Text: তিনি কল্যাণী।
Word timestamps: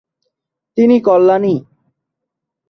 তিনি 0.77 0.97
কল্যাণী। 1.01 1.55